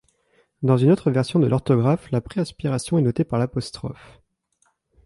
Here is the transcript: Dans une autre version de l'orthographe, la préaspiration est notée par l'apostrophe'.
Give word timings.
Dans 0.63 0.77
une 0.79 0.89
autre 0.89 1.11
version 1.11 1.37
de 1.37 1.45
l'orthographe, 1.45 2.09
la 2.09 2.21
préaspiration 2.21 2.97
est 2.97 3.03
notée 3.03 3.23
par 3.23 3.37
l'apostrophe'. 3.37 4.19